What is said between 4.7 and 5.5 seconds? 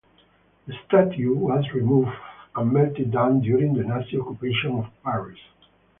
of Paris.